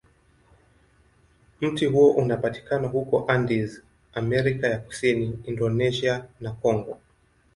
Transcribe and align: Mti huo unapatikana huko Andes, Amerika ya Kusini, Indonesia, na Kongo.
Mti 1.61 1.85
huo 1.85 2.11
unapatikana 2.11 2.87
huko 2.87 3.25
Andes, 3.27 3.81
Amerika 4.13 4.67
ya 4.67 4.77
Kusini, 4.77 5.39
Indonesia, 5.45 6.25
na 6.39 6.51
Kongo. 6.51 6.97